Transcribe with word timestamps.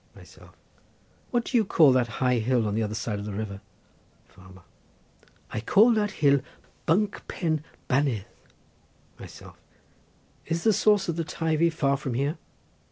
Myself.—What 0.15 1.45
do 1.45 1.57
you 1.57 1.63
call 1.63 1.91
that 1.91 2.07
high 2.07 2.39
hill 2.39 2.67
on 2.67 2.73
the 2.73 2.81
other 2.81 2.95
side 2.95 3.19
of 3.19 3.25
the 3.25 3.33
river? 3.35 3.61
Farmer.—I 4.25 5.59
call 5.61 5.91
that 5.93 6.09
hill 6.09 6.41
Bunk 6.87 7.21
Pen 7.27 7.63
Bannedd. 7.87 8.25
Myself.—Is 9.19 10.63
the 10.63 10.73
source 10.73 11.07
of 11.07 11.17
the 11.17 11.23
Teivi 11.23 11.71
far 11.71 11.97
from 11.97 12.15
here? 12.15 12.39